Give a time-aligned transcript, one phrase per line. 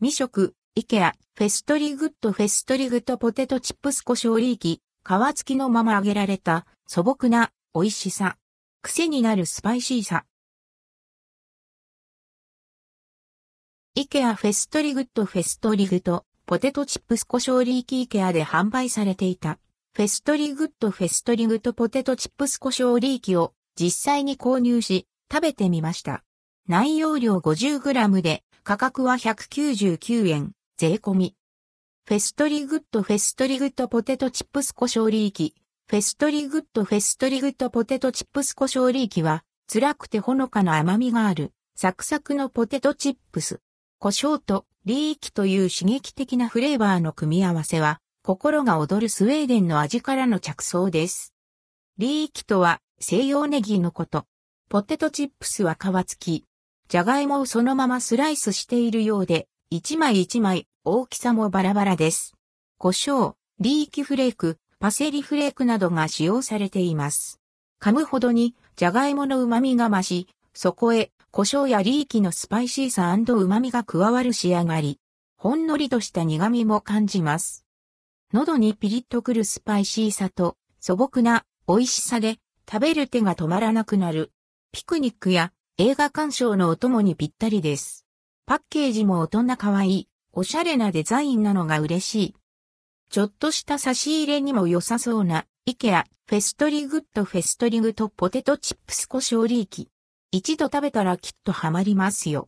[0.00, 8.36] 実食、イケア、フェストリグッドフェストリグッドポテトチップス胡椒リーキ、皮付きのまま揚げられた素朴な美味しさ。
[8.80, 10.24] 癖になるスパイシーさ。
[13.96, 19.58] イケアフェストリグトフェストリグトポテトチップス胡椒リーキイケアで販売されていた。
[19.94, 26.22] フェストリグトフェストリグトポテトチップス胡椒リーキを実際に購入し食べてみました。
[26.68, 31.34] 内容量 50g で価格は199円税込み。
[32.06, 35.54] フェストリグッドフェストリグッドポテトチップス胡椒リーキ。
[35.88, 43.60] フェストリグッドフェストリグッドポテトチップス胡椒リーキは、辛くてほのかな甘みがある、サクサクのポテトチップス。
[43.98, 51.32] 胡椒とリーキという刺激的なフレーバーの組み合わせは、心が躍るスウェーデンの味からの着想です。
[51.96, 54.26] リーキとは西洋ネギのこと。
[54.68, 56.47] ポテトチップスは皮付き。
[56.88, 62.34] じゃがいもをそのままスライスしているようで、一枚一枚大きさもバラバラです。
[62.78, 67.40] 胡椒、リーキフレーク、パセリフレークなどが使用されています。
[67.78, 74.98] 噛むほどにじゃがいもの旨味が増し、そこへ胡椒やリーキのスパイシーさ旨味が加わる仕上がり。
[75.36, 77.66] ほんのりとした苦味も感じます。
[78.32, 84.32] 喉にピリッとくるスパイシーさと素朴な美味しさで食べる手が止まらなくなる。
[84.72, 88.04] ピクニックや映画鑑賞のお供にぴったりです。
[88.46, 92.34] パッケージも大人可愛い、おしゃれなデザインなのが嬉しい。
[93.10, 99.88] ちょっとした差し入れにも良さそうな、イケア、フェストリグッドフェストリグとポテトチップス胡椒リーキ。
[100.32, 102.46] 一度食べたらきっとハマりますよ。